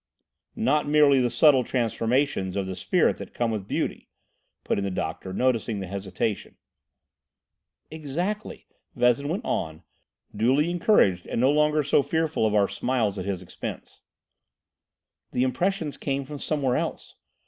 [0.55, 4.09] "Not merely the subtle transformations of the spirit that come with beauty,"
[4.63, 6.55] put in the doctor, noticing his hesitation.
[7.91, 9.83] "Exactly," Vezin went on,
[10.35, 14.01] duly encouraged and no longer so fearful of our smiles at his expense.
[15.33, 17.13] "The impressions came from somewhere else.